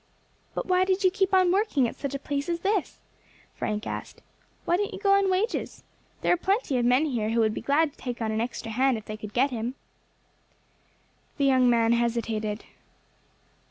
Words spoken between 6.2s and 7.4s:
There are plenty of men here who